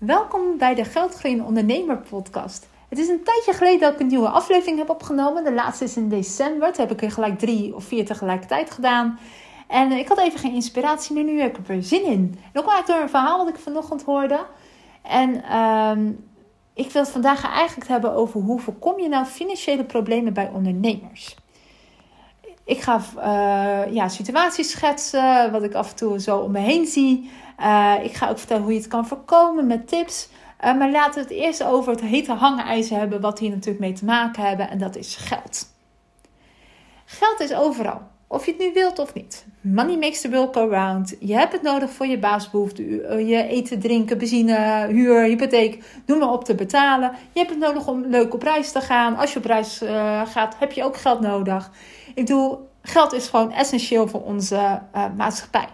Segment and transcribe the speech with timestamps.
[0.00, 2.68] Welkom bij de Geldgroeien Ondernemer podcast.
[2.88, 5.44] Het is een tijdje geleden dat ik een nieuwe aflevering heb opgenomen.
[5.44, 6.72] De laatste is in december.
[6.72, 9.18] Toen heb ik er gelijk drie of vier tegelijkertijd gedaan.
[9.68, 11.24] En ik had even geen inspiratie meer.
[11.24, 12.38] Nu heb ik er zin in.
[12.52, 14.46] En ook eigenlijk door een verhaal wat ik vanochtend hoorde.
[15.02, 16.12] En ehm,
[16.74, 21.36] ik wil het vandaag eigenlijk hebben over hoe voorkom je nou financiële problemen bij ondernemers.
[22.64, 26.86] Ik ga uh, ja, situaties schetsen, wat ik af en toe zo om me heen
[26.86, 27.30] zie.
[27.60, 30.28] Uh, ik ga ook vertellen hoe je het kan voorkomen met tips.
[30.64, 33.92] Uh, maar laten we het eerst over het hete hangijzer hebben, wat hier natuurlijk mee
[33.92, 34.70] te maken hebben.
[34.70, 35.66] En dat is geld.
[37.04, 38.00] Geld is overal.
[38.26, 39.46] Of je het nu wilt of niet.
[39.60, 41.16] Money makes the world go round.
[41.20, 43.26] Je hebt het nodig voor je basisbehoeften.
[43.26, 45.84] Je eten, drinken, benzine, huur, hypotheek.
[46.06, 47.12] Noem maar op te betalen.
[47.32, 49.16] Je hebt het nodig om leuk op reis te gaan.
[49.16, 49.82] Als je op reis
[50.24, 51.70] gaat, heb je ook geld nodig.
[52.08, 54.80] Ik bedoel, geld is gewoon essentieel voor onze
[55.16, 55.68] maatschappij.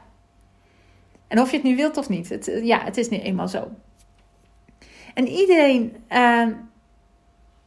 [1.28, 2.28] En of je het nu wilt of niet.
[2.28, 3.68] Het, ja, het is niet eenmaal zo.
[5.14, 6.46] En iedereen, uh,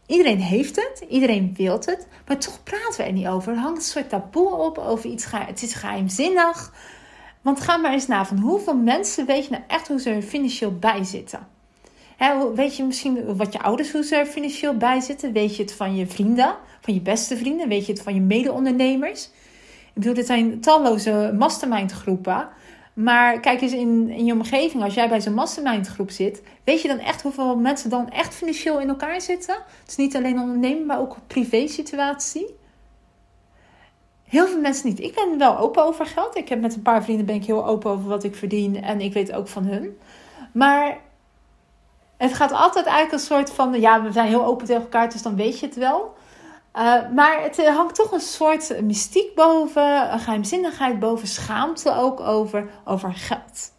[0.06, 1.06] iedereen heeft het.
[1.10, 2.08] Iedereen wilt het.
[2.28, 3.54] Maar toch praten we er niet over.
[3.54, 5.26] Er hangt een soort taboe op over iets.
[5.30, 6.74] Het is geheimzinnig.
[7.42, 10.22] Want ga maar eens na van hoeveel mensen weet je nou echt hoe ze er
[10.22, 11.48] financieel bij zitten.
[12.56, 15.34] Weet je misschien wat je ouders hoe ze er financieel bij zitten?
[15.34, 17.68] Weet je het van je vrienden, van je beste vrienden?
[17.68, 19.26] Weet je het van je mede-ondernemers?
[19.88, 22.48] Ik bedoel, dit zijn talloze mastermind groepen
[23.04, 26.82] maar kijk eens in, in je omgeving, als jij bij zo'n mastermind groep zit, weet
[26.82, 29.56] je dan echt hoeveel mensen dan echt financieel in elkaar zitten?
[29.56, 32.56] Het is niet alleen ondernemen, maar ook privé situatie.
[34.24, 35.00] Heel veel mensen niet.
[35.00, 36.38] Ik ben wel open over geld.
[36.38, 39.02] Ik heb met een paar vrienden ben ik heel open over wat ik verdien en
[39.02, 39.98] ik weet ook van hun.
[40.54, 40.98] Maar
[42.18, 45.22] het gaat altijd eigenlijk een soort van, ja, we zijn heel open tegen elkaar, dus
[45.22, 46.18] dan weet je het wel.
[46.76, 52.20] Uh, maar het eh, hangt toch een soort mystiek boven, een geheimzinnigheid boven, schaamte ook
[52.20, 53.72] over, over geld.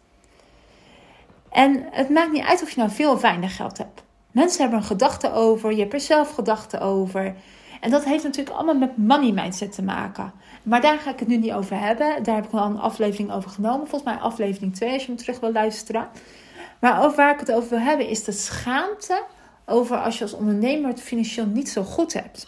[1.49, 4.03] En het maakt niet uit of je nou veel of weinig geld hebt.
[4.31, 7.35] Mensen hebben een gedachte over, je hebt er zelf gedachten over.
[7.81, 10.33] En dat heeft natuurlijk allemaal met money mindset te maken.
[10.63, 12.23] Maar daar ga ik het nu niet over hebben.
[12.23, 13.87] Daar heb ik al een aflevering over genomen.
[13.87, 16.07] Volgens mij aflevering 2 als je hem terug wil luisteren.
[16.79, 19.23] Maar over waar ik het over wil hebben is de schaamte
[19.65, 22.47] over als je als ondernemer het financieel niet zo goed hebt.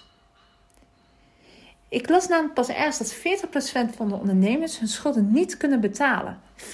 [1.94, 6.40] Ik las namelijk pas ergens dat 40% van de ondernemers hun schulden niet kunnen betalen.
[6.58, 6.66] 40%,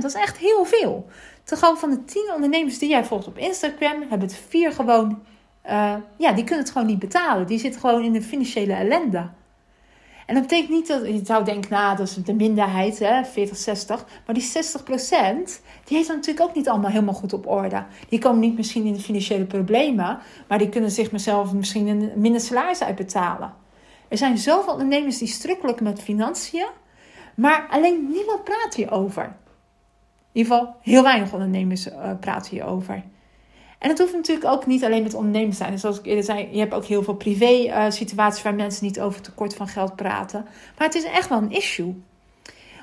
[0.00, 1.06] dat is echt heel veel.
[1.44, 5.22] Te gewoon van de 10 ondernemers die jij volgt op Instagram, hebben het vier gewoon,
[5.66, 7.46] uh, ja, die kunnen het gewoon niet betalen.
[7.46, 9.28] Die zitten gewoon in de financiële ellende.
[10.26, 13.56] En dat betekent niet dat je zou denken, nou, dat is de minderheid, hè, 40,
[13.56, 14.04] 60.
[14.26, 17.84] Maar die 60% die heeft natuurlijk ook niet allemaal helemaal goed op orde.
[18.08, 22.12] Die komen niet misschien in de financiële problemen, maar die kunnen zich mezelf misschien een
[22.16, 23.66] minder salaris uitbetalen.
[24.08, 26.66] Er zijn zoveel ondernemers die strukkelen met financiën,
[27.34, 29.24] maar alleen niemand praat hierover.
[30.32, 33.02] In ieder geval, heel weinig ondernemers uh, praten hierover.
[33.78, 35.70] En het hoeft natuurlijk ook niet alleen met ondernemers te zijn.
[35.70, 38.84] Dus zoals ik eerder zei, je hebt ook heel veel privé uh, situaties waar mensen
[38.84, 40.46] niet over tekort van geld praten.
[40.78, 42.02] Maar het is echt wel een issue.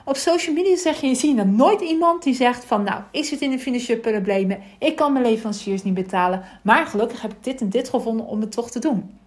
[0.05, 3.41] Op social media zeg je, je dan nooit iemand die zegt van, nou, ik zit
[3.41, 7.61] in de financiële problemen, ik kan mijn leveranciers niet betalen, maar gelukkig heb ik dit
[7.61, 9.17] en dit gevonden om het toch te doen.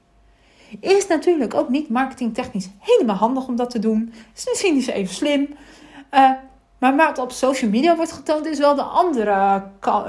[0.81, 4.12] Is natuurlijk ook niet marketingtechnisch helemaal handig om dat te doen.
[4.34, 5.49] Is misschien niet zo even slim.
[6.15, 6.31] Uh,
[6.79, 9.62] maar wat op social media wordt getoond is wel de andere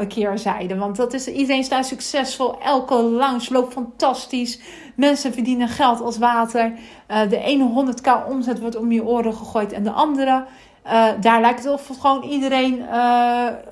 [0.07, 0.75] keerzijde.
[0.75, 2.59] Want dat is, iedereen staat succesvol.
[2.61, 4.59] Elke lounge loopt fantastisch.
[4.95, 6.73] Mensen verdienen geld als water.
[7.11, 9.71] Uh, de ene 100k omzet wordt om je oren gegooid.
[9.71, 10.45] En de andere,
[10.85, 12.85] uh, daar lijkt het of gewoon iedereen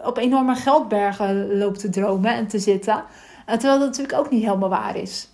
[0.04, 3.04] op enorme geldbergen loopt te dromen en te zitten.
[3.46, 5.30] terwijl dat natuurlijk ook niet helemaal waar is.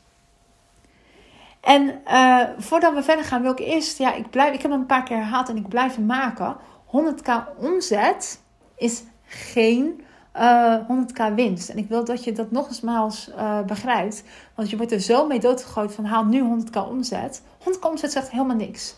[1.63, 4.79] En uh, voordat we verder gaan, wil ik eerst, ja, ik, blijf, ik heb hem
[4.79, 6.56] een paar keer herhaald en ik blijf hem maken.
[6.88, 8.41] 100k omzet
[8.75, 10.03] is geen
[10.38, 11.69] uh, eh, 100k winst.
[11.69, 14.24] En ik wil dat je dat nog eens uh, begrijpt.
[14.56, 17.41] Want je wordt er zo mee doodgegooid van haal nu 100k omzet.
[17.59, 18.95] 100k omzet zegt helemaal niks.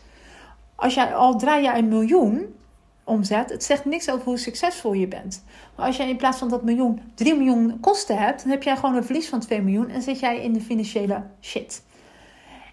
[0.75, 2.55] Als jij al draai je een miljoen
[3.03, 5.43] omzet, het zegt niks over hoe succesvol je bent.
[5.75, 8.75] Maar als jij in plaats van dat miljoen 3 miljoen kosten hebt, dan heb jij
[8.75, 11.83] gewoon een verlies van 2 miljoen en zit jij in de financiële shit.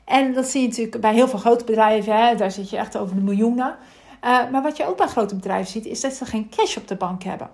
[0.04, 2.16] En dat zie je natuurlijk bij heel veel grote bedrijven.
[2.16, 2.34] Hè?
[2.34, 3.76] Daar zit je echt over de miljoenen.
[4.24, 6.88] Uh, maar wat je ook bij grote bedrijven ziet, is dat ze geen cash op
[6.88, 7.50] de bank hebben.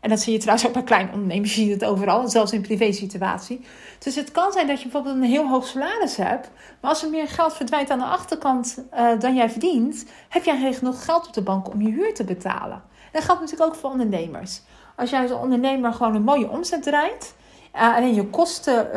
[0.00, 2.60] En dat zie je trouwens ook bij kleine ondernemers, zie je het overal, zelfs in
[2.60, 3.60] privé situatie.
[3.98, 6.50] Dus het kan zijn dat je bijvoorbeeld een heel hoog salaris hebt,
[6.80, 10.58] maar als er meer geld verdwijnt aan de achterkant uh, dan jij verdient, heb jij
[10.58, 12.82] geen genoeg geld op de bank om je huur te betalen.
[12.82, 14.60] En dat geldt natuurlijk ook voor ondernemers.
[14.96, 17.34] Als jij als ondernemer gewoon een mooie omzet draait,
[17.74, 18.88] uh, alleen je kosten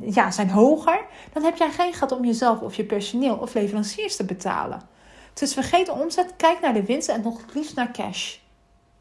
[0.00, 1.00] ja, zijn hoger,
[1.32, 4.82] dan heb jij geen geld om jezelf of je personeel of leveranciers te betalen.
[5.34, 8.36] Dus vergeet de omzet, kijk naar de winst en nog het liefst naar cash.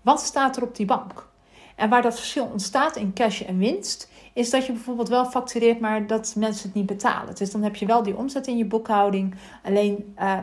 [0.01, 1.29] Wat staat er op die bank?
[1.75, 5.79] En waar dat verschil ontstaat in cash en winst, is dat je bijvoorbeeld wel factureert,
[5.79, 7.35] maar dat mensen het niet betalen.
[7.35, 10.37] Dus dan heb je wel die omzet in je boekhouding, alleen uh,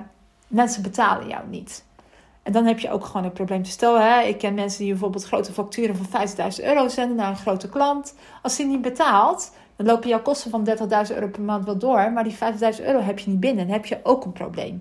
[0.46, 1.84] mensen betalen jou niet.
[2.43, 3.64] En dan heb je ook gewoon een probleem.
[3.64, 7.37] Stel, hè, ik ken mensen die bijvoorbeeld grote facturen van 50.000 euro zenden naar een
[7.37, 8.14] grote klant.
[8.43, 12.12] Als die niet betaalt, dan lopen jouw kosten van 30.000 euro per maand wel door.
[12.12, 12.36] Maar die
[12.78, 13.66] 50.000 euro heb je niet binnen.
[13.66, 14.80] Dan heb je ook een probleem.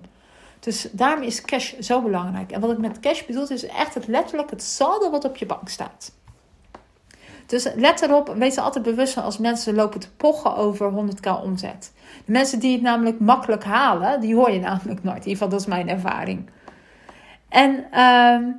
[0.60, 2.52] Dus daarom is cash zo belangrijk.
[2.52, 5.46] En wat ik met cash bedoel, is echt het letterlijk het saldo wat op je
[5.46, 6.12] bank staat.
[7.46, 11.42] Dus let erop, wees er altijd bewust van als mensen lopen te pochen over 100k
[11.42, 11.92] omzet.
[12.24, 15.24] De mensen die het namelijk makkelijk halen, die hoor je namelijk nooit.
[15.24, 16.50] In ieder geval, dat is mijn ervaring.
[17.48, 18.54] En uh,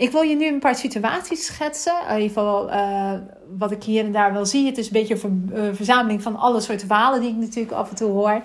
[0.00, 1.94] ik wil je nu een paar situaties schetsen.
[2.08, 3.12] In ieder geval, uh,
[3.58, 4.66] wat ik hier en daar wel zie.
[4.66, 7.90] Het is een beetje een uh, verzameling van alle soorten verhalen die ik natuurlijk af
[7.90, 8.42] en toe hoor.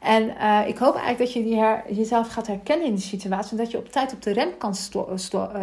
[0.00, 3.50] En uh, ik hoop eigenlijk dat je die her, jezelf gaat herkennen in die situatie.
[3.50, 4.74] En dat je op tijd op de rem kan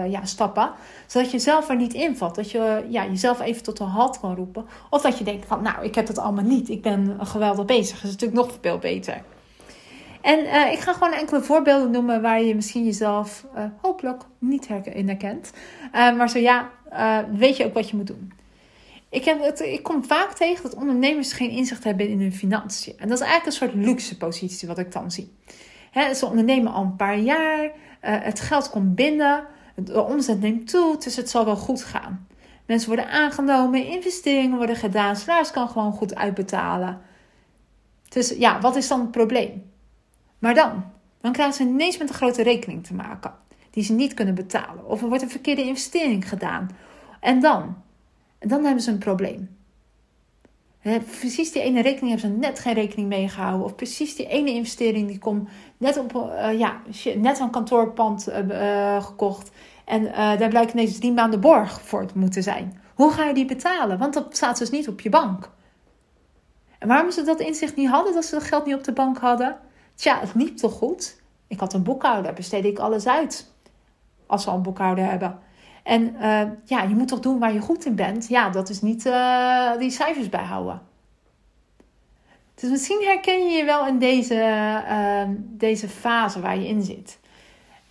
[0.09, 0.71] ja, stappen.
[1.05, 2.35] Zodat je zelf er niet invalt.
[2.35, 4.65] Dat je ja, jezelf even tot de halt kan roepen.
[4.89, 6.69] Of dat je denkt van nou, ik heb het allemaal niet.
[6.69, 7.95] Ik ben geweldig bezig.
[7.95, 9.21] Dat is natuurlijk nog veel beter.
[10.25, 13.45] En uh, ik ga gewoon enkele voorbeelden noemen waar je misschien jezelf
[13.81, 15.51] hopelijk niet in herkent.
[15.91, 16.69] maar zo ja,
[17.31, 18.33] weet je ook wat je moet doen.
[19.09, 22.93] Ik, heb het, ik kom vaak tegen dat ondernemers geen inzicht hebben in hun financiën.
[22.97, 25.33] En dat is eigenlijk een soort luxe positie wat ik dan zie.
[26.15, 29.43] Ze ondernemen al een paar jaar, het geld komt binnen,
[29.75, 32.27] de omzet neemt toe, dus het zal wel goed gaan.
[32.65, 37.01] Mensen worden aangenomen, investeringen worden gedaan, salaris kan gewoon goed uitbetalen.
[38.09, 39.73] Dus ja, wat is dan het probleem?
[40.39, 40.83] Maar dan,
[41.21, 43.33] dan krijgen ze ineens met een grote rekening te maken
[43.69, 44.85] die ze niet kunnen betalen.
[44.85, 46.69] Of er wordt een verkeerde investering gedaan.
[47.19, 47.83] En dan?
[48.39, 49.57] dan hebben ze een probleem.
[51.19, 53.65] precies die ene rekening hebben ze net geen rekening mee gehouden.
[53.65, 56.81] Of precies die ene investering die komt net op uh, ja,
[57.15, 59.51] net een kantoorpand uh, gekocht.
[59.85, 60.03] En
[60.39, 62.79] daar blijkt ineens drie maanden borg voor te moeten zijn.
[62.93, 63.97] Hoe ga je die betalen?
[63.97, 65.49] Want dat staat dus niet op je bank.
[66.79, 69.17] En waarom ze dat inzicht niet hadden, dat ze dat geld niet op de bank
[69.17, 69.57] hadden?
[69.95, 71.21] Tja, het liep toch goed?
[71.47, 73.51] Ik had een boekhouder, besteedde ik alles uit.
[74.25, 75.39] Als ze al een boekhouder hebben.
[75.83, 78.27] En uh, ja, je moet toch doen waar je goed in bent.
[78.27, 80.81] Ja, dat is niet uh, die cijfers bijhouden.
[82.55, 84.35] Dus misschien herken je je wel in deze,
[84.89, 87.19] uh, deze fase waar je in zit.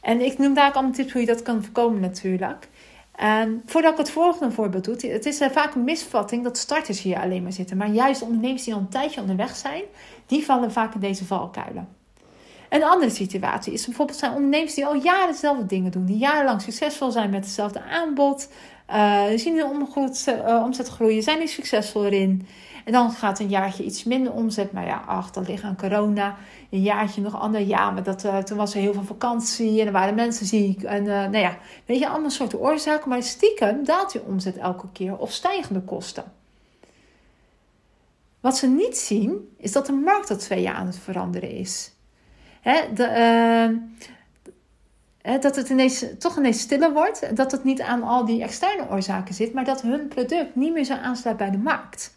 [0.00, 2.68] En ik noem daar ook allemaal tips hoe je dat kan voorkomen natuurlijk.
[3.16, 7.20] En voordat ik het volgende voorbeeld doe, het is vaak een misvatting dat starters hier
[7.20, 7.76] alleen maar zitten.
[7.76, 9.82] Maar juist ondernemers die al een tijdje onderweg zijn,
[10.26, 11.88] die vallen vaak in deze valkuilen.
[12.74, 16.62] Een andere situatie is bijvoorbeeld zijn ondernemers die al jaren dezelfde dingen doen, die jarenlang
[16.62, 18.48] succesvol zijn met hetzelfde aanbod,
[18.90, 19.88] uh, zien hun
[20.26, 22.46] uh, omzet groeien, zijn er succesvol erin.
[22.84, 26.36] En dan gaat een jaartje iets minder omzet, maar ja, ach, dat ligt aan corona.
[26.70, 29.86] Een jaartje nog ander, ja, maar dat, uh, toen was er heel veel vakantie en
[29.86, 30.82] er waren mensen ziek.
[30.82, 35.16] En nou ja, weet je, allemaal soorten oorzaken, maar stiekem daalt je omzet elke keer
[35.16, 36.24] of stijgende kosten.
[38.44, 41.92] Wat ze niet zien, is dat de markt al twee jaar aan het veranderen is.
[42.94, 43.08] De,
[45.26, 47.36] uh, dat het ineens, toch ineens stiller wordt.
[47.36, 50.84] Dat het niet aan al die externe oorzaken zit, maar dat hun product niet meer
[50.84, 52.16] zo aansluit bij de markt.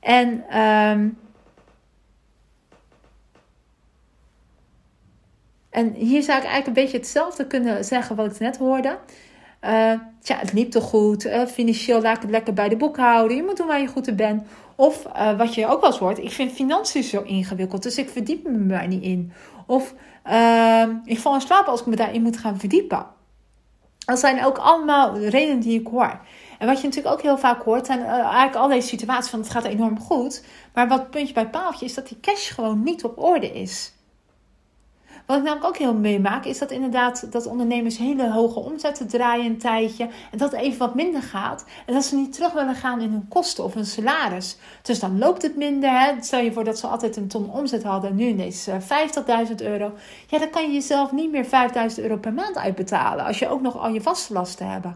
[0.00, 1.18] En um,
[5.70, 8.98] En hier zou ik eigenlijk een beetje hetzelfde kunnen zeggen wat ik net hoorde.
[9.64, 11.26] Uh, het liep toch goed.
[11.26, 13.36] Uh, financieel laat ik het lekker bij de boekhouden.
[13.36, 14.46] Je moet doen waar je goed in bent.
[14.74, 16.18] Of uh, wat je ook wel eens hoort.
[16.18, 17.82] Ik vind financiën zo ingewikkeld.
[17.82, 19.32] Dus ik verdiep me daar niet in.
[19.66, 19.94] Of
[21.04, 23.06] ik val in slaap als ik me daarin moet gaan verdiepen.
[23.98, 26.20] Dat zijn ook allemaal redenen die ik hoor.
[26.58, 29.50] En wat je natuurlijk ook heel vaak hoort, zijn eigenlijk al deze situaties van het
[29.50, 30.44] gaat enorm goed.
[30.74, 33.92] Maar wat puntje bij paaltje is dat die cash gewoon niet op orde is.
[35.28, 39.46] Wat ik namelijk ook heel meemaak, is dat inderdaad dat ondernemers hele hoge omzetten draaien
[39.46, 40.08] een tijdje.
[40.30, 41.64] En dat even wat minder gaat.
[41.86, 44.56] En dat ze niet terug willen gaan in hun kosten of hun salaris.
[44.82, 45.90] Dus dan loopt het minder.
[45.90, 46.12] Hè?
[46.20, 48.76] Stel je voor dat ze altijd een ton omzet hadden en nu ineens 50.000
[49.26, 49.92] eh, euro.
[50.26, 51.50] Ja, dan kan je jezelf niet meer 5.000
[52.02, 53.24] euro per maand uitbetalen.
[53.24, 54.86] Als je ook nog al je vaste lasten hebt.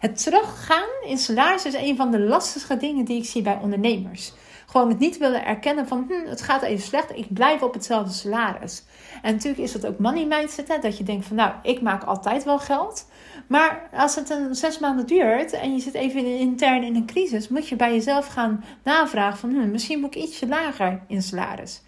[0.00, 4.32] Het teruggaan in salaris is een van de lastigste dingen die ik zie bij ondernemers.
[4.70, 8.12] Gewoon het niet willen erkennen van hm, het gaat even slecht, ik blijf op hetzelfde
[8.12, 8.84] salaris.
[9.22, 12.04] En natuurlijk is dat ook money mindset, hè, dat je denkt van nou, ik maak
[12.04, 13.08] altijd wel geld.
[13.46, 17.48] Maar als het een zes maanden duurt en je zit even intern in een crisis,
[17.48, 21.82] moet je bij jezelf gaan navragen van hm, misschien moet ik ietsje lager in salaris.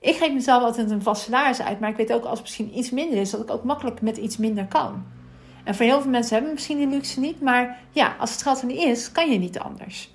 [0.00, 2.78] Ik geef mezelf altijd een vast salaris uit, maar ik weet ook als het misschien
[2.78, 5.04] iets minder is, dat ik ook makkelijk met iets minder kan.
[5.64, 8.60] En voor heel veel mensen hebben misschien die luxe niet, maar ja, als het geld
[8.60, 10.10] er niet is, kan je niet anders.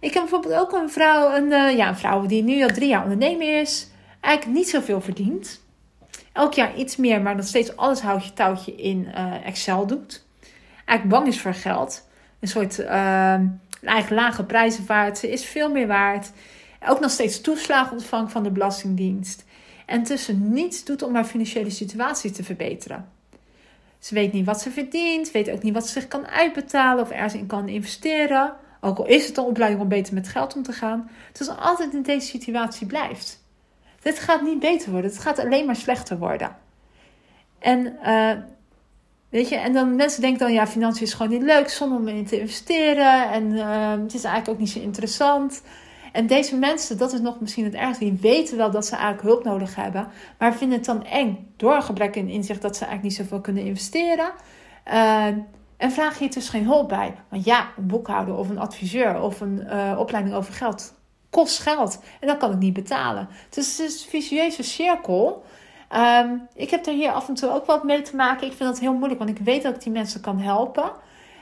[0.00, 2.88] Ik heb bijvoorbeeld ook een vrouw, een, uh, ja, een vrouw die nu al drie
[2.88, 3.88] jaar ondernemer is.
[4.20, 5.60] Eigenlijk niet zoveel verdient.
[6.32, 10.24] Elk jaar iets meer, maar nog steeds alles houtje touwtje in uh, Excel doet.
[10.84, 12.08] eigenlijk bang is voor geld.
[12.40, 13.34] Een soort uh,
[13.82, 15.18] eigen lage prijzen waard.
[15.18, 16.30] Ze is veel meer waard.
[16.88, 19.44] Ook nog steeds toeslagen ontvangt van de Belastingdienst.
[19.86, 23.08] En tussen niets doet om haar financiële situatie te verbeteren.
[23.98, 27.10] Ze weet niet wat ze verdient, weet ook niet wat ze zich kan uitbetalen of
[27.10, 28.52] ergens in kan investeren.
[28.80, 31.10] Ook al is het een opleiding om beter met geld om te gaan.
[31.32, 33.44] Dus altijd in deze situatie blijft.
[34.02, 36.56] Dit gaat niet beter worden, het gaat alleen maar slechter worden.
[37.58, 38.32] En uh,
[39.28, 42.08] weet je, en dan mensen denken dan, ja, financiën is gewoon niet leuk zonder om
[42.08, 43.30] in te investeren.
[43.30, 45.62] En uh, het is eigenlijk ook niet zo interessant.
[46.12, 49.22] En deze mensen, dat is nog misschien het ergste, die weten wel dat ze eigenlijk
[49.22, 50.08] hulp nodig hebben,
[50.38, 53.40] maar vinden het dan eng door een gebrek in inzicht dat ze eigenlijk niet zoveel
[53.40, 54.30] kunnen investeren.
[54.92, 55.26] Uh,
[55.80, 57.14] en vraag je dus geen hulp bij.
[57.28, 60.94] Want ja, een boekhouder of een adviseur of een uh, opleiding over geld
[61.30, 62.00] kost geld.
[62.20, 63.28] En dat kan ik niet betalen.
[63.50, 65.44] Dus het is een visueuze cirkel.
[65.96, 68.46] Um, ik heb er hier af en toe ook wat mee te maken.
[68.46, 70.92] Ik vind dat heel moeilijk, want ik weet dat ik die mensen kan helpen.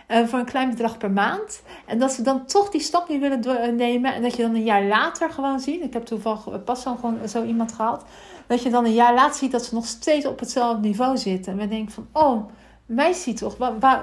[0.09, 1.63] Uh, voor een klein bedrag per maand.
[1.87, 4.15] En dat ze dan toch die stap niet willen nemen.
[4.15, 5.83] En dat je dan een jaar later gewoon ziet.
[5.83, 8.05] Ik heb toevallig pas zo, gewoon, zo iemand gehad.
[8.47, 11.53] Dat je dan een jaar later ziet dat ze nog steeds op hetzelfde niveau zitten.
[11.53, 12.49] En we denken van, oh,
[12.89, 13.57] meisje toch,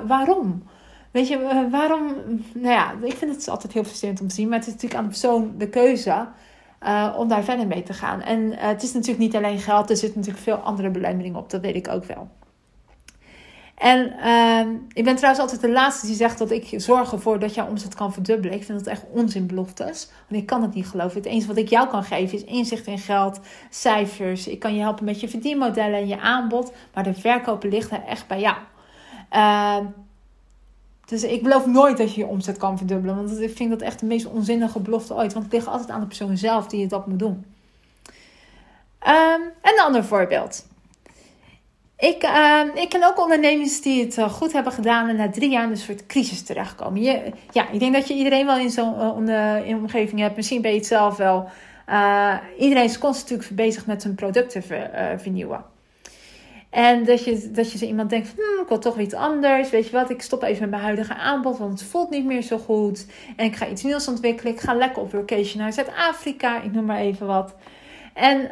[0.07, 0.63] waarom?
[1.11, 2.15] Weet je, eh, waarom?
[2.53, 4.49] Nou ja, ik vind het altijd heel frustrerend om te zien.
[4.49, 6.27] Maar het is natuurlijk aan de persoon de keuze
[6.83, 8.21] uh, om daar verder mee te gaan.
[8.21, 9.89] En uh, het is natuurlijk niet alleen geld.
[9.89, 11.49] Er zitten natuurlijk veel andere belemmeringen op.
[11.49, 12.29] Dat weet ik ook wel.
[13.75, 17.53] En uh, ik ben trouwens altijd de laatste die zegt dat ik zorg ervoor dat
[17.53, 18.55] jouw omzet kan verdubbelen.
[18.55, 20.09] Ik vind dat echt onzinbeloftes.
[20.29, 21.17] Want ik kan het niet geloven.
[21.17, 23.39] Het enige wat ik jou kan geven is inzicht in geld,
[23.69, 24.47] cijfers.
[24.47, 26.71] Ik kan je helpen met je verdienmodellen en je aanbod.
[26.93, 28.55] Maar de verkopen ligt er echt bij jou.
[29.35, 29.77] Uh,
[31.05, 33.15] dus ik beloof nooit dat je je omzet kan verdubbelen.
[33.15, 35.33] Want ik vind dat echt de meest onzinnige belofte ooit.
[35.33, 37.45] Want het ligt altijd aan de persoon zelf die je dat moet doen.
[39.07, 40.67] Um, een ander voorbeeld.
[41.97, 45.49] Ik, uh, ik ken ook ondernemers die het eh, goed hebben gedaan en na drie
[45.49, 47.01] jaar in een soort crisis terechtkomen.
[47.01, 49.29] Je, ja, ik denk dat je iedereen wel in zo'n
[49.65, 50.35] in omgeving hebt.
[50.35, 51.49] Misschien ben je het zelf wel.
[51.89, 55.74] Uh, iedereen is constant natuurlijk bezig met zijn producten ver, vernieuwen.
[56.75, 59.69] En dat je, dat je zo iemand denkt van, hm, ik wil toch iets anders.
[59.69, 62.41] Weet je wat, ik stop even met mijn huidige aanbod, want het voelt niet meer
[62.41, 63.07] zo goed.
[63.35, 64.53] En ik ga iets nieuws ontwikkelen.
[64.53, 67.55] Ik ga lekker op vacation naar Zuid-Afrika, ik noem maar even wat.
[68.13, 68.49] En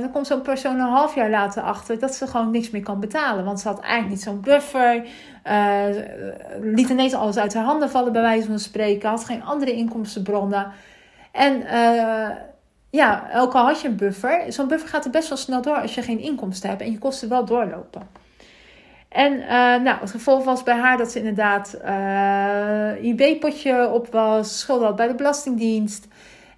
[0.00, 3.00] dan komt zo'n persoon een half jaar later achter dat ze gewoon niks meer kan
[3.00, 3.44] betalen.
[3.44, 5.04] Want ze had eigenlijk niet zo'n buffer.
[5.46, 5.84] Uh,
[6.60, 9.08] liet ineens alles uit haar handen vallen, bij wijze van spreken.
[9.08, 10.72] Had geen andere inkomstenbronnen.
[11.32, 12.28] En uh,
[12.90, 14.52] ja, elke had je een buffer.
[14.52, 16.98] Zo'n buffer gaat er best wel snel door als je geen inkomsten hebt en je
[16.98, 18.08] kosten wel doorlopen.
[19.08, 19.48] En uh,
[19.82, 24.96] nou, het gevolg was bij haar dat ze inderdaad uh, IB-potje op was, schulden had
[24.96, 26.06] bij de Belastingdienst.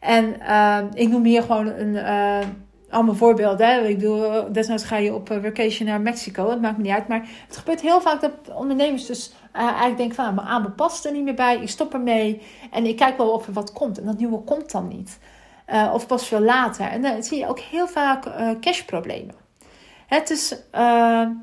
[0.00, 1.96] En uh, ik noem hier gewoon een,
[2.90, 3.66] allemaal voorbeelden.
[3.66, 3.80] Hè.
[3.80, 7.08] Ik bedoel, desnoods ga je op vacation naar Mexico, dat maakt me niet uit.
[7.08, 11.04] Maar het gebeurt heel vaak dat ondernemers dus eigenlijk denken van, nou, mijn aanbod past
[11.04, 12.42] er niet meer bij, ik stop ermee.
[12.70, 13.98] En ik kijk wel of er wat komt.
[13.98, 15.18] En dat nieuwe komt dan niet.
[15.68, 16.86] Uh, of pas veel later.
[16.86, 19.34] En dan zie je ook heel vaak uh, cashproblemen.
[20.06, 20.80] Het is, uh,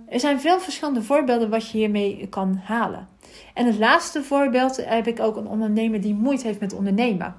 [0.08, 3.08] er zijn veel verschillende voorbeelden wat je hiermee kan halen.
[3.54, 7.36] En het laatste voorbeeld heb ik ook een ondernemer die moeite heeft met ondernemen.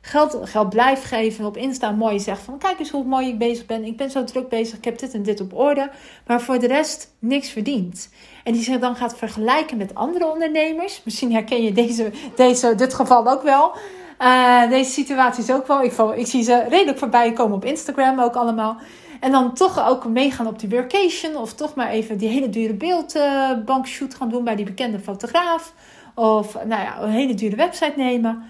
[0.00, 3.66] Geld, geld blijft geven op Insta mooi zegt van kijk eens hoe mooi ik bezig
[3.66, 3.84] ben.
[3.84, 5.90] Ik ben zo druk bezig, ik heb dit en dit op orde.
[6.26, 8.10] Maar voor de rest niks verdient.
[8.44, 11.00] En die zich dan gaat vergelijken met andere ondernemers.
[11.04, 13.76] Misschien herken je deze, deze, dit geval ook wel.
[14.18, 15.82] Uh, deze situaties ook wel.
[15.82, 18.76] Ik, ik zie ze redelijk voorbij komen op Instagram ook allemaal.
[19.20, 21.36] En dan toch ook meegaan op die workation.
[21.36, 25.74] Of toch maar even die hele dure beeldbankshoot gaan doen bij die bekende fotograaf.
[26.14, 28.42] Of nou ja, een hele dure website nemen.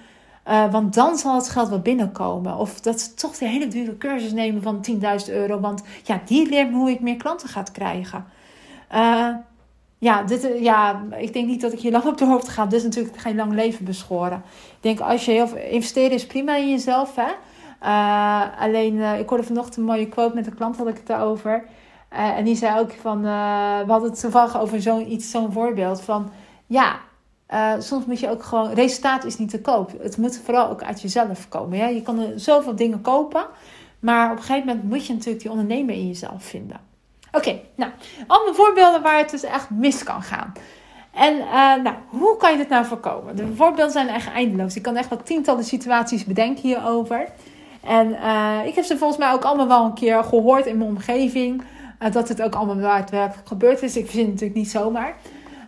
[0.48, 2.56] Uh, want dan zal het geld wel binnenkomen.
[2.56, 4.86] Of dat ze toch de hele dure cursus nemen van
[5.28, 5.60] 10.000 euro.
[5.60, 8.24] Want ja, die leert me hoe ik meer klanten ga krijgen.
[8.94, 9.28] Uh,
[9.98, 12.70] ja, dit, eh, ja, ik denk niet dat ik hier lang op de hoofd ga.
[12.70, 14.42] Is natuurlijk geen lang leven beschoren.
[14.46, 17.14] Ik denk, als je heel is prima in jezelf.
[17.14, 17.30] Hè?
[17.82, 21.06] Uh, alleen, uh, ik hoorde vanochtend een mooie quote met een klant, had ik het
[21.06, 21.64] daarover.
[22.08, 26.30] En die zei ook van, we hadden het toevallig over zo'n iets, zo'n voorbeeld van,
[26.66, 26.98] ja,
[27.78, 29.92] soms moet je ook gewoon, resultaat is niet te koop.
[30.02, 31.78] Het moet vooral ook uit jezelf komen.
[31.78, 31.86] Ja?
[31.86, 33.46] Je kan er zoveel dingen kopen,
[33.98, 36.87] maar op een gegeven moment moet je natuurlijk die ondernemer in jezelf vinden.
[37.32, 37.92] Oké, nou,
[38.26, 40.52] allemaal voorbeelden waar het dus echt mis kan gaan.
[41.18, 43.36] En uh, nou, hoe kan je dit nou voorkomen?
[43.36, 44.76] De voorbeelden zijn echt eindeloos.
[44.76, 47.28] Ik kan echt wel tientallen situaties bedenken hierover.
[47.82, 50.90] En uh, ik heb ze volgens mij ook allemaal wel een keer gehoord in mijn
[50.90, 51.62] omgeving.
[52.02, 53.96] Uh, dat het ook allemaal daadwerkelijk gebeurd is.
[53.96, 55.16] Ik verzin het natuurlijk niet zomaar.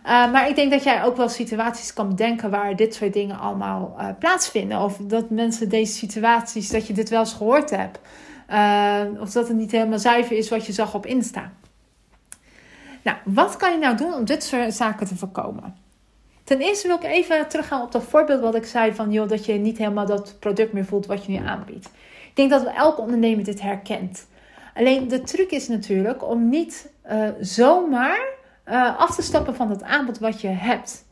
[0.03, 3.95] maar ik denk dat jij ook wel situaties kan bedenken waar dit soort dingen allemaal
[4.19, 4.79] plaatsvinden.
[4.79, 7.99] Of dat mensen deze situaties, dat je dit wel eens gehoord hebt.
[8.51, 11.51] Uh, of dat het niet helemaal zuiver is wat je zag op Insta.
[13.01, 15.75] Nou, wat kan je nou doen om dit soort zaken te voorkomen?
[16.43, 19.45] Ten eerste wil ik even teruggaan op dat voorbeeld wat ik zei van joh, dat
[19.45, 21.85] je niet helemaal dat product meer voelt wat je nu aanbiedt.
[22.29, 24.27] Ik denk dat elke ondernemer dit herkent.
[24.73, 28.19] Alleen de truc is natuurlijk om niet uh, zomaar
[28.67, 31.05] uh, af te stappen van het aanbod wat je hebt.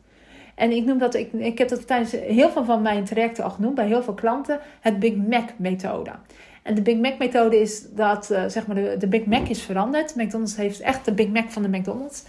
[0.54, 3.50] En ik noem dat, ik, ik heb dat tijdens heel veel van mijn trajecten al
[3.50, 6.10] genoemd, bij heel veel klanten, het Big Mac methode.
[6.62, 9.62] En de Big Mac methode is dat, uh, zeg maar, de, de Big Mac is
[9.62, 10.14] veranderd.
[10.14, 12.22] McDonald's heeft echt de Big Mac van de McDonald's.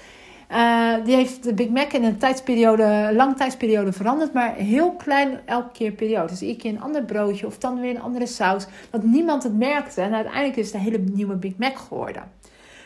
[0.52, 5.40] Uh, die heeft de Big Mac in een tijdsperiode, lange tijdsperiode veranderd, maar heel klein
[5.46, 6.28] elke keer periode.
[6.28, 9.58] Dus iedere keer een ander broodje of dan weer een andere saus, dat niemand het
[9.58, 10.02] merkte.
[10.02, 12.24] En uiteindelijk is het een hele nieuwe Big Mac geworden.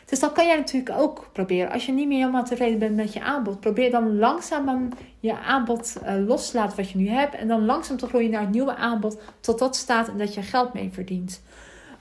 [0.06, 1.72] Dus dan kan jij natuurlijk ook proberen.
[1.72, 5.98] Als je niet meer helemaal tevreden bent met je aanbod, probeer dan langzaam je aanbod
[6.04, 7.36] uh, los te laten wat je nu hebt.
[7.36, 10.42] En dan langzaam te groeien naar het nieuwe aanbod tot dat staat en dat je
[10.42, 11.42] geld mee verdient.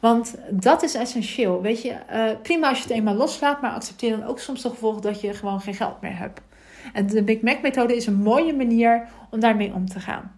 [0.01, 1.63] Want dat is essentieel.
[1.63, 4.69] Weet je, uh, prima als je het eenmaal loslaat, maar accepteer dan ook soms de
[4.69, 6.41] gevolg dat je gewoon geen geld meer hebt.
[6.93, 10.35] En de Big Mac methode is een mooie manier om daarmee om te gaan.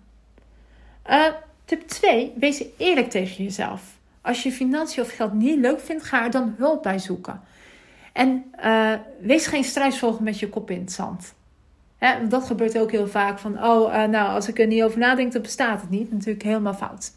[1.10, 1.24] Uh,
[1.64, 3.82] tip 2, wees eerlijk tegen jezelf.
[4.20, 7.40] Als je financiën of geld niet leuk vindt, ga er dan hulp bij zoeken.
[8.16, 11.34] En uh, wees geen strijdvogel met je kop in het zand.
[11.98, 14.98] Hè, dat gebeurt ook heel vaak van, oh, uh, nou, als ik er niet over
[14.98, 16.12] nadenk, dan bestaat het niet.
[16.12, 17.12] Natuurlijk helemaal fout.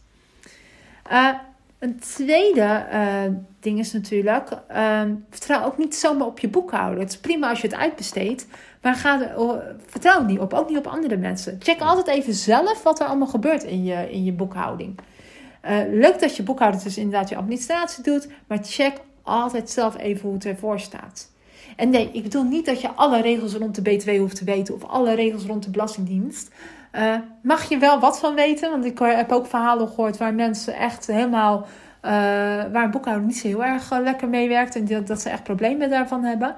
[1.11, 1.33] Uh,
[1.79, 2.85] een tweede
[3.59, 4.49] ding is natuurlijk,
[5.29, 6.99] vertrouw ook niet zomaar op je boekhouder.
[6.99, 8.47] Het is prima als je het uitbesteedt,
[8.81, 11.55] maar ga er, oh, vertrouw niet op, ook niet op andere mensen.
[11.59, 14.99] Check altijd even zelf wat er allemaal gebeurt in je, in je boekhouding.
[15.91, 18.97] leuk dat je boekhouder dus inderdaad je administratie doet, maar check
[19.29, 21.31] altijd zelf even hoe het ervoor staat.
[21.75, 24.73] En nee, ik bedoel niet dat je alle regels rond de BTW hoeft te weten
[24.73, 26.51] of alle regels rond de Belastingdienst.
[26.93, 28.71] Uh, mag je wel wat van weten?
[28.71, 31.57] Want ik heb ook verhalen gehoord waar mensen echt helemaal.
[31.57, 32.11] Uh,
[32.71, 35.43] waar een boekhouder niet zo heel erg uh, lekker meewerkt en dat, dat, ze echt
[35.43, 36.55] problemen daarvan hebben.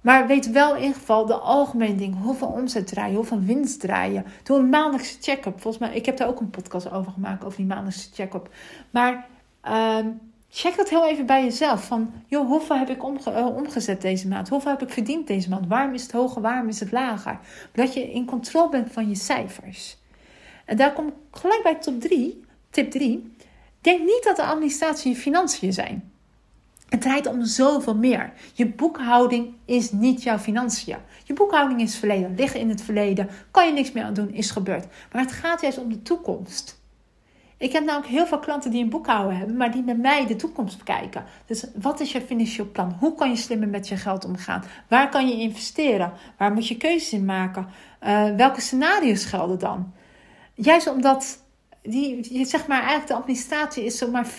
[0.00, 2.18] maar weet wel in ieder geval de algemene dingen.
[2.18, 4.24] Hoeveel omzet draaien, hoeveel winst draaien.
[4.42, 5.60] Doe een maandelijkse check-up.
[5.60, 8.48] Volgens mij, ik heb daar ook een podcast over gemaakt, over die maandelijkse check-up.
[8.90, 9.26] Maar
[9.60, 10.06] ehm,
[10.50, 11.84] check dat heel even bij jezelf.
[11.84, 14.48] Van, joh, hoeveel heb ik uh, omgezet deze maand?
[14.48, 15.66] Hoeveel heb ik verdiend deze maand?
[15.66, 16.42] Waarom is het hoger?
[16.42, 17.38] Waarom is het lager?
[17.72, 19.96] Dat je in controle bent van je cijfers.
[20.64, 23.32] En daar kom ik gelijk bij top 3, tip 3.
[23.80, 26.12] Denk niet dat de administratie je financiën zijn.
[26.88, 28.32] Het draait om zoveel meer.
[28.52, 30.96] Je boekhouding is niet jouw financiën.
[31.24, 34.50] Je boekhouding is verleden, liggen in het verleden, kan je niks meer aan doen, is
[34.50, 34.86] gebeurd.
[35.12, 36.77] Maar het gaat juist om de toekomst.
[37.58, 40.36] Ik heb namelijk heel veel klanten die een boekhouden hebben, maar die met mij de
[40.36, 41.24] toekomst bekijken.
[41.46, 42.96] Dus wat is je financieel plan?
[42.98, 44.64] Hoe kan je slimmer met je geld omgaan?
[44.88, 46.12] Waar kan je investeren?
[46.36, 47.68] Waar moet je keuzes in maken?
[48.02, 49.92] Uh, welke scenario's gelden dan?
[50.54, 51.42] Juist omdat
[51.82, 54.30] die, zeg maar, eigenlijk de administratie is zomaar 40%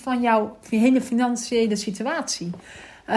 [0.00, 2.50] van jouw hele financiële situatie.
[3.08, 3.14] Uh,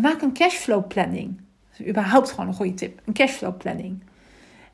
[0.00, 1.40] maak een cashflow planning.
[1.70, 3.00] Dat is überhaupt gewoon een goede tip.
[3.04, 4.02] Een cashflow planning.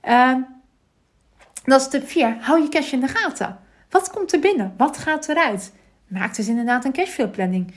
[0.05, 0.35] Uh,
[1.65, 2.37] dat is tip 4.
[2.41, 3.59] Hou je cash in de gaten.
[3.95, 4.75] Wat komt er binnen?
[4.77, 5.73] Wat gaat eruit?
[6.07, 7.75] Maak dus inderdaad een cashflow planning.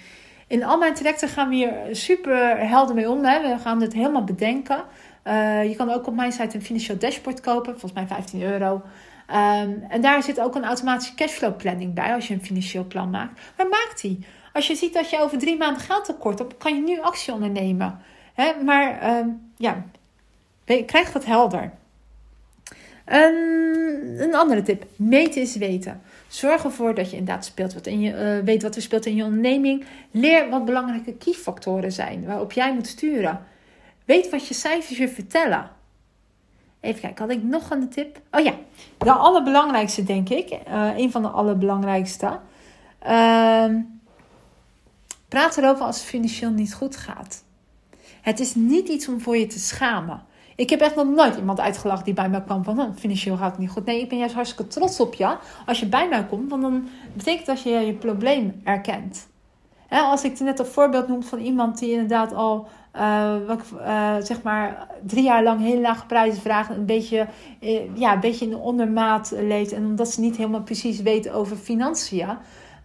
[0.48, 3.24] In al mijn trajecten gaan we hier super helder mee om.
[3.26, 3.42] Hè?
[3.42, 4.84] We gaan het helemaal bedenken.
[5.24, 8.74] Uh, je kan ook op mijn site een financieel dashboard kopen, volgens mij 15 euro.
[8.74, 13.10] Um, en daar zit ook een automatische cashflow planning bij als je een financieel plan
[13.10, 13.42] maakt.
[13.58, 14.26] Maar maak die.
[14.54, 17.34] Als je ziet dat je over drie maanden geld tekort hebt, kan je nu actie
[17.34, 18.00] ondernemen.
[18.34, 18.54] Hè?
[18.64, 19.84] Maar um, ja,
[20.86, 21.72] krijg dat helder.
[23.14, 26.02] Um, een andere tip: meten is weten.
[26.28, 29.16] Zorg ervoor dat je inderdaad speelt wat in je, uh, weet wat er speelt in
[29.16, 29.86] je onderneming.
[30.12, 33.46] Leer wat belangrijke keyfactoren zijn waarop jij moet sturen.
[34.06, 35.70] Weet wat je cijfers je vertellen.
[36.80, 38.22] Even kijken, had ik nog een tip?
[38.32, 38.54] Oh ja,
[38.98, 40.52] de allerbelangrijkste denk ik.
[40.52, 42.40] Uh, een van de allerbelangrijkste.
[43.08, 43.66] Uh,
[45.28, 47.44] praat erover als het financieel niet goed gaat.
[48.22, 50.26] Het is niet iets om voor je te schamen.
[50.58, 53.52] Ik heb echt nog nooit iemand uitgelachen die bij mij kwam van oh, financieel gaat
[53.52, 53.86] het niet goed.
[53.86, 56.88] Nee, ik ben juist hartstikke trots op je als je bij mij komt, want dan
[57.14, 59.28] betekent dat je je probleem erkent.
[59.90, 62.68] als ik net een voorbeeld noem van iemand die inderdaad al
[63.48, 67.28] wat, uh, zeg maar drie jaar lang hele lage prijzen vraagt, een beetje,
[67.62, 71.30] uh, ja, een beetje in de ondermaat leeft en omdat ze niet helemaal precies weet
[71.30, 72.28] over financiën.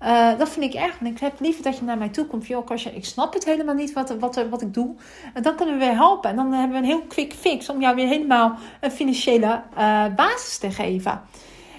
[0.02, 0.98] Uh, dat vind ik erg.
[1.00, 2.46] En ik heb liever dat je naar mij toe komt.
[2.46, 4.94] Joh, Kastja, ik snap het helemaal niet wat, wat, wat ik doe.
[5.34, 6.30] En dan kunnen we weer helpen.
[6.30, 10.04] En dan hebben we een heel quick fix om jou weer helemaal een financiële uh,
[10.16, 11.20] basis te geven.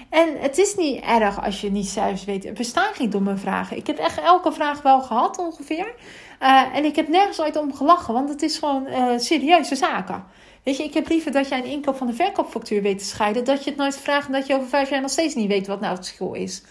[0.09, 2.45] En het is niet erg als je niet zelfs weet.
[2.45, 3.77] Er bestaan geen domme vragen.
[3.77, 5.93] Ik heb echt elke vraag wel gehad ongeveer.
[6.41, 8.13] Uh, en ik heb nergens ooit om gelachen.
[8.13, 8.87] Want het is gewoon
[9.19, 10.23] serieuze zaken.
[10.63, 13.45] Weet je, ik heb liever dat jij een inkoop van de verkoopfactuur weet te scheiden.
[13.45, 15.67] Dat je het nooit vraagt en dat je over vijf jaar nog steeds niet weet
[15.67, 16.63] wat nou het verschil is.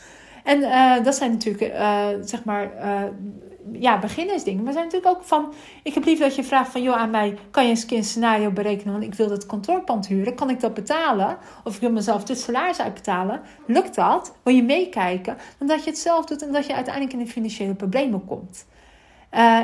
[0.44, 0.60] En
[1.02, 1.72] dat zijn natuurlijk,
[2.24, 2.70] zeg maar,
[3.72, 4.64] ja, beginnersdingen.
[4.64, 5.52] Maar zijn natuurlijk ook van...
[5.82, 6.82] Ik heb liever dat je vraagt van...
[6.82, 8.92] joh, aan mij kan je eens een scenario berekenen...
[8.92, 10.34] want ik wil dat kantoorpand huren.
[10.34, 11.36] Kan ik dat betalen?
[11.64, 13.40] Of ik wil mezelf dit salaris uitbetalen.
[13.66, 14.34] Lukt dat?
[14.42, 15.36] Wil je meekijken?
[15.58, 16.42] Dan dat je het zelf doet...
[16.42, 18.66] en dat je uiteindelijk in de financiële problemen komt.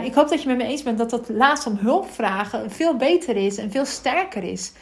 [0.05, 2.97] Ik hoop dat je met me eens bent dat dat laatst om hulp vragen veel
[2.97, 4.73] beter is en veel sterker is.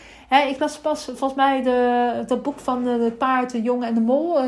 [0.48, 4.00] ik las pas volgens mij de, dat boek van de paard, de jongen en de
[4.00, 4.38] mol.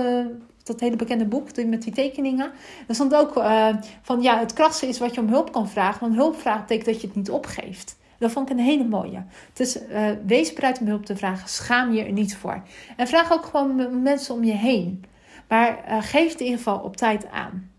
[0.72, 2.50] Dat hele bekende boek met die tekeningen.
[2.88, 3.68] Er stond ook uh,
[4.02, 6.00] van ja, het krassen is wat je om hulp kan vragen.
[6.00, 7.96] Want hulp vragen betekent dat je het niet opgeeft.
[8.18, 9.24] Dat vond ik een hele mooie.
[9.52, 11.48] Dus uh, wees bereid om hulp te vragen.
[11.48, 12.62] Schaam je er niet voor.
[12.96, 15.04] En vraag ook gewoon mensen om je heen.
[15.48, 17.70] Maar uh, geef het in ieder geval op tijd aan.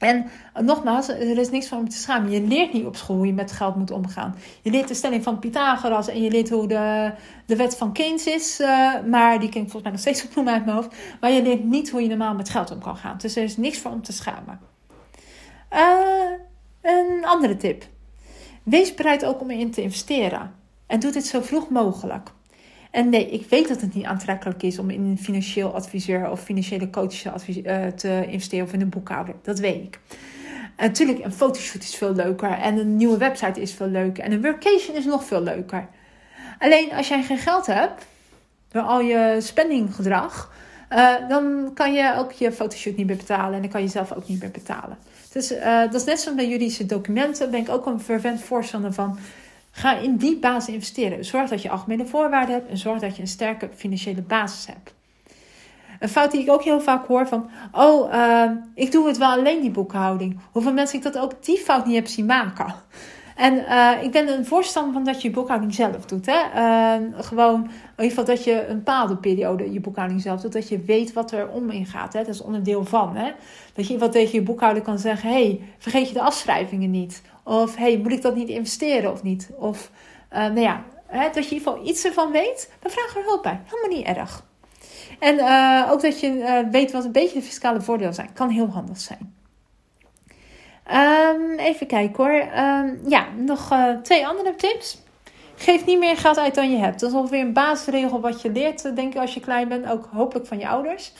[0.00, 2.30] En nogmaals, er is niks van om te schamen.
[2.30, 4.34] Je leert niet op school hoe je met geld moet omgaan.
[4.62, 7.12] Je leert de stelling van Pythagoras en je leert hoe de,
[7.46, 8.60] de wet van Keynes is.
[8.60, 10.94] Uh, maar die ken volgens mij nog steeds op uit mijn hoofd.
[11.20, 13.18] Maar je leert niet hoe je normaal met geld om kan gaan.
[13.18, 14.60] Dus er is niks voor om te schamen.
[15.72, 16.30] Uh,
[16.80, 17.84] een andere tip.
[18.62, 20.54] Wees bereid ook om erin te investeren.
[20.86, 22.30] En doe dit zo vroeg mogelijk.
[22.90, 26.40] En nee, ik weet dat het niet aantrekkelijk is om in een financieel adviseur of
[26.40, 29.34] financiële coach uh, te investeren of in een boekhouder.
[29.42, 30.00] Dat weet ik.
[30.76, 34.42] Natuurlijk, een fotoshoot is veel leuker en een nieuwe website is veel leuker en een
[34.42, 35.88] workation is nog veel leuker.
[36.58, 38.06] Alleen als jij geen geld hebt,
[38.68, 40.52] door al je spendinggedrag,
[40.90, 44.12] uh, dan kan je ook je fotoshoot niet meer betalen en dan kan je zelf
[44.12, 44.98] ook niet meer betalen.
[45.32, 45.48] Dus
[45.90, 47.50] dat is net zoals bij juridische documenten.
[47.50, 49.18] ben ik ook een fervent voorstander van.
[49.80, 51.24] Ga in die basis investeren.
[51.24, 54.94] Zorg dat je algemene voorwaarden hebt en zorg dat je een sterke financiële basis hebt.
[55.98, 59.30] Een fout die ik ook heel vaak hoor van, oh, uh, ik doe het wel
[59.30, 60.40] alleen die boekhouding.
[60.52, 62.74] Hoeveel mensen ik dat ook die fout niet heb zien maken.
[63.40, 66.26] En uh, ik ben een voorstander van dat je je boekhouding zelf doet.
[66.26, 66.38] Hè?
[66.54, 70.52] Uh, gewoon, in ieder geval dat je een bepaalde periode je boekhouding zelf doet.
[70.52, 72.12] Dat je weet wat er om in gaat.
[72.12, 72.18] Hè?
[72.18, 73.16] Dat is onderdeel van.
[73.16, 73.32] Hè?
[73.74, 75.30] Dat je wat tegen je boekhouder kan zeggen.
[75.30, 77.22] hey, vergeet je de afschrijvingen niet.
[77.42, 79.50] Of hey, moet ik dat niet investeren of niet?
[79.58, 79.90] Of
[80.32, 82.70] uh, nou ja, hè, dat je in ieder geval iets ervan weet.
[82.82, 83.60] Dan vraag er hulp bij.
[83.64, 84.44] Helemaal niet erg.
[85.18, 88.32] En uh, ook dat je weet wat een beetje de fiscale voordelen zijn.
[88.32, 89.39] Kan heel handig zijn.
[90.92, 92.42] Um, even kijken hoor.
[92.64, 94.98] Um, ja, nog uh, twee andere tips.
[95.56, 97.00] Geef niet meer geld uit dan je hebt.
[97.00, 99.86] Dat is ongeveer een basisregel wat je leert, denk ik, als je klein bent.
[99.86, 101.12] Ook hopelijk van je ouders.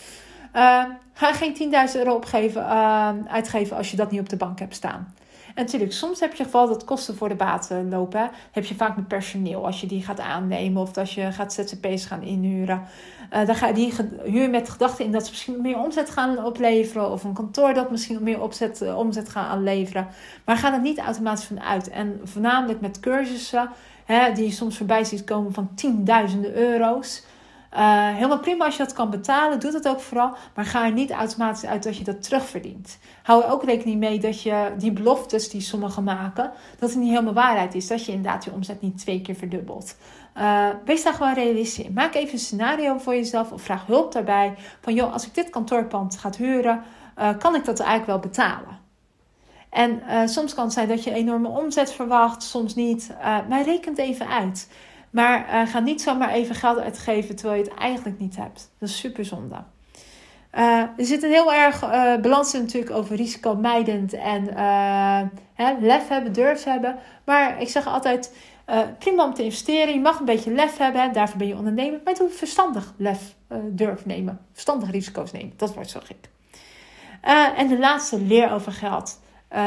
[0.57, 2.67] Uh, ga geen 10.000 euro opgeven,
[3.29, 5.15] uitgeven als je dat niet op de bank hebt staan.
[5.55, 8.31] En natuurlijk, soms heb je geval dat kosten voor de baten lopen.
[8.51, 12.05] Heb je vaak met personeel als je die gaat aannemen of als je gaat ZZP's
[12.05, 12.83] gaan inhuren.
[13.33, 13.93] Uh, dan ga je die
[14.25, 17.11] huur met gedachten in dat ze misschien meer omzet gaan opleveren.
[17.11, 20.09] Of een kantoor dat misschien meer opzet, uh, omzet gaan aanleveren.
[20.45, 21.89] Maar ga er niet automatisch van uit.
[21.89, 23.71] En voornamelijk met cursussen
[24.05, 27.23] hè, die je soms voorbij ziet komen van tienduizenden euro's.
[27.75, 30.37] Uh, helemaal prima als je dat kan betalen, doe dat ook vooral.
[30.55, 32.99] Maar ga er niet automatisch uit dat je dat terugverdient.
[33.23, 37.09] Hou er ook rekening mee dat je die beloftes die sommigen maken, dat het niet
[37.09, 37.87] helemaal waarheid is.
[37.87, 39.97] Dat je inderdaad je omzet niet twee keer verdubbelt.
[40.37, 41.93] Uh, wees daar gewoon realistisch in.
[41.93, 44.55] Maak even een scenario voor jezelf of vraag hulp daarbij.
[44.81, 46.83] Van joh, als ik dit kantoorpand ga huren,
[47.19, 48.79] uh, kan ik dat eigenlijk wel betalen?
[49.71, 53.11] En soms kan het zijn dat je enorme omzet verwacht, soms niet.
[53.49, 54.69] maar reken het even uit.
[55.11, 58.71] Maar uh, ga niet zomaar even geld uitgeven terwijl je het eigenlijk niet hebt.
[58.79, 59.57] Dat is super zonde.
[60.55, 64.55] Uh, er zit een heel erg uh, balans natuurlijk over risicomijdend en
[65.55, 66.99] hè, lef hebben, durf hebben.
[67.25, 68.35] Maar ik zeg altijd,
[68.99, 69.95] prima om te investeren.
[69.95, 72.01] Je mag een beetje lef hebben, daarvoor ben je ondernemer.
[72.05, 73.35] Maar doe verstandig lef,
[73.71, 74.41] durf nemen.
[74.53, 76.29] Verstandig risico's nemen, dat wordt zo gek.
[77.57, 79.21] en de laatste, leer over geld.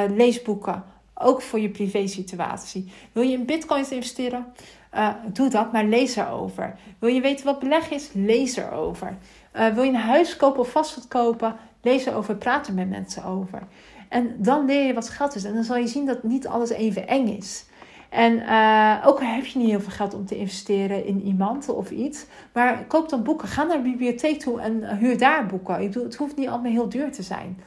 [0.10, 2.92] lees boeken, ook voor je privé situatie.
[3.12, 4.54] Wil je in bitcoins investeren?
[4.96, 6.76] Uh, doe dat, maar lees erover.
[7.00, 8.10] Wil je weten wat beleg is?
[8.14, 9.18] Lees erover.
[9.56, 11.56] Uh, wil je een huis kopen of vastgoed kopen?
[11.82, 13.62] Lees erover, praat er met mensen over.
[14.10, 15.44] En dan leer je wat geld is.
[15.44, 17.66] En dan zal je zien dat niet alles even eng is.
[18.10, 21.92] En uh, ook heb je niet heel veel geld om te investeren in iemand of
[21.92, 22.26] iets.
[22.52, 23.48] Maar koop dan boeken.
[23.48, 25.92] Ga naar de bibliotheek toe en huur daar boeken.
[25.92, 27.58] Het hoeft niet allemaal heel duur te zijn.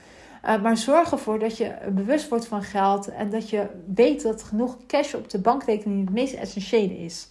[0.46, 4.42] Uh, maar zorg ervoor dat je bewust wordt van geld en dat je weet dat
[4.42, 7.28] genoeg cash op de bankrekening het meest essentiële is.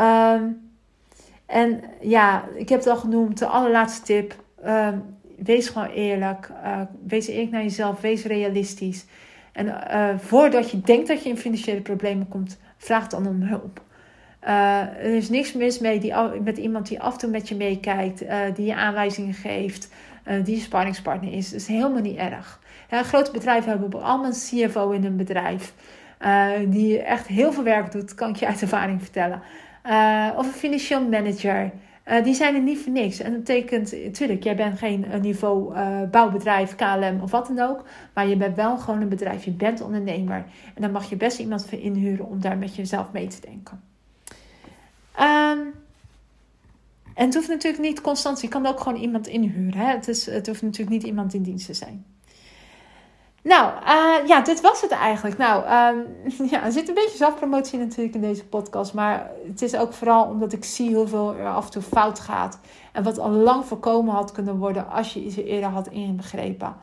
[0.00, 0.72] Um,
[1.46, 4.34] en ja, ik heb het al genoemd, de allerlaatste tip.
[4.66, 5.02] Um,
[5.36, 6.50] wees gewoon eerlijk.
[6.64, 8.00] Uh, wees eerlijk naar jezelf.
[8.00, 9.04] Wees realistisch.
[9.52, 13.82] En uh, voordat je denkt dat je in financiële problemen komt, vraag dan om hulp.
[14.40, 18.24] Er is niks mis mee die, met iemand die af en toe met je meekijkt,
[18.54, 19.88] die je aanwijzingen geeft,
[20.26, 21.52] uh, die je sparringspartner is.
[21.52, 22.60] Is helemaal niet erg.
[22.90, 25.74] Grote bedrijven hebben allemaal een CFO in een bedrijf.
[26.68, 29.42] die echt heel veel werk doet, kan ik je uit ervaring vertellen.
[30.36, 31.70] of een financieel manager.
[32.22, 33.20] Die zijn er niet voor niks.
[33.20, 35.74] En dat betekent, natuurlijk, jij bent geen niveau
[36.06, 37.84] bouwbedrijf, KLM of wat dan ook.
[38.14, 39.44] Maar je bent wel gewoon een bedrijf.
[39.44, 40.44] Je bent ondernemer.
[40.74, 43.80] En dan mag je best iemand voor inhuren om daar met jezelf mee te denken.
[45.20, 45.83] Um,
[47.14, 48.40] en het hoeft natuurlijk niet constant.
[48.40, 49.80] Je kan ook gewoon iemand inhuren.
[49.80, 49.92] Hè?
[49.92, 52.04] Het, is, het hoeft natuurlijk niet iemand in dienst te zijn.
[53.42, 55.38] Nou, uh, ja, dit was het eigenlijk.
[55.38, 56.06] Nou, um,
[56.50, 58.94] ja, er zit een beetje zelfpromotie natuurlijk in deze podcast.
[58.94, 62.58] Maar het is ook vooral omdat ik zie hoeveel er af en toe fout gaat.
[62.92, 66.76] En wat al lang voorkomen had kunnen worden als je ze eerder had inbegrepen.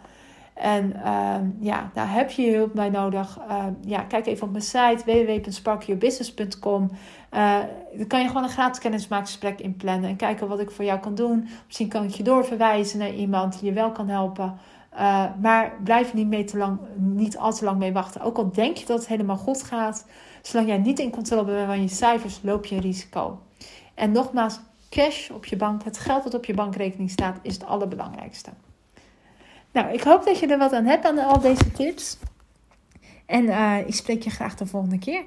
[0.62, 3.40] En uh, ja, daar heb je hulp bij nodig.
[3.50, 6.90] Uh, ja, kijk even op mijn site www.sparkyourbusiness.com.
[7.34, 7.58] Uh,
[7.98, 11.16] dan kan je gewoon een gratis kennismakingsgesprek inplannen en kijken wat ik voor jou kan
[11.16, 11.48] doen.
[11.66, 14.58] Misschien kan ik je doorverwijzen naar iemand die je wel kan helpen.
[14.94, 18.22] Uh, maar blijf niet, mee te lang, niet al te lang mee wachten.
[18.22, 20.08] Ook al denk je dat het helemaal goed gaat,
[20.42, 23.40] zolang jij niet in controle bent van je cijfers, loop je risico.
[23.94, 27.66] En nogmaals, cash op je bank, het geld dat op je bankrekening staat, is het
[27.66, 28.50] allerbelangrijkste.
[29.72, 32.18] Nou, ik hoop dat je er wat aan hebt aan al deze tips.
[33.26, 35.24] En uh, ik spreek je graag de volgende keer.